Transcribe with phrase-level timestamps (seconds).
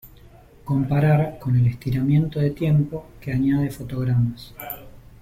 [0.63, 4.51] Comparar con el estiramiento de tiempo, que añade fotogramas.